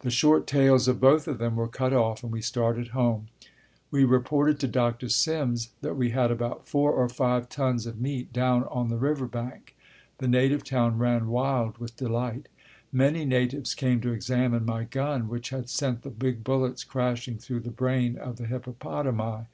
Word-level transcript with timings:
The 0.00 0.10
short 0.10 0.48
tails 0.48 0.88
of 0.88 0.98
both 1.00 1.28
of 1.28 1.38
them 1.38 1.54
were 1.54 1.68
cut 1.68 1.92
off 1.92 2.24
and 2.24 2.32
we 2.32 2.40
started 2.42 2.88
home. 2.88 3.28
We 3.92 4.02
reported 4.02 4.58
to 4.58 4.66
Dr. 4.66 5.08
Simms 5.08 5.70
that 5.80 5.94
we 5.94 6.10
had 6.10 6.32
about 6.32 6.66
four 6.66 6.90
or 6.90 7.08
five 7.08 7.48
tons 7.48 7.86
of 7.86 8.00
meat 8.00 8.32
down 8.32 8.64
on 8.64 8.88
the 8.88 8.96
river 8.96 9.26
bank. 9.26 9.76
The 10.18 10.26
native 10.26 10.64
town 10.64 10.98
ran 10.98 11.28
wild 11.28 11.78
with 11.78 11.96
delight. 11.96 12.48
Many 12.90 13.24
natives 13.24 13.76
came 13.76 14.00
to 14.00 14.10
examine 14.10 14.66
my 14.66 14.82
gun 14.82 15.28
which 15.28 15.50
had 15.50 15.68
sent 15.70 16.02
the 16.02 16.10
big 16.10 16.42
bullets 16.42 16.82
crashing 16.82 17.38
through 17.38 17.60
the 17.60 17.70
brain 17.70 18.18
of 18.18 18.38
the 18.38 18.46
hippopotami. 18.46 19.44